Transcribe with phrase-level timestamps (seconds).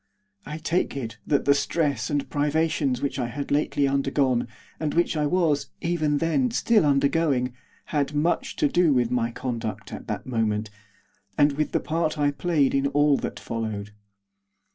[0.47, 4.47] I take it that the stress and privations which I had lately undergone,
[4.79, 7.53] and which I was, even then, still undergoing,
[7.93, 10.71] had much to do with my conduct at that moment,
[11.37, 13.91] and with the part I played in all that followed.